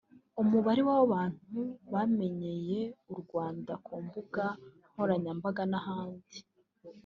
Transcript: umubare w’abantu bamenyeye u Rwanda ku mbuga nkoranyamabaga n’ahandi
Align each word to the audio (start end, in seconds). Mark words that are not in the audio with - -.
umubare 0.41 0.81
w’abantu 0.89 1.59
bamenyeye 1.93 2.81
u 3.13 3.15
Rwanda 3.21 3.73
ku 3.85 3.93
mbuga 4.05 4.45
nkoranyamabaga 4.91 5.63
n’ahandi 5.71 6.37